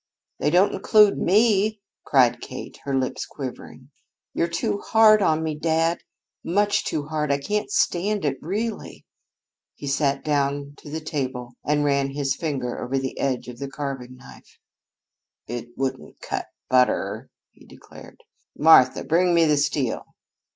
[0.39, 3.91] "They don't include me!" cried Kate, her lips quivering.
[4.33, 5.99] "You're too hard on me, dad,
[6.43, 7.31] much too hard.
[7.31, 9.05] I can't stand it, really."
[9.75, 13.69] He sat down to the table and ran his finger over the edge of the
[13.69, 14.57] carving knife.
[15.45, 18.21] "It wouldn't cut butter," he declared.
[18.57, 20.03] "Martha, bring me the steel!"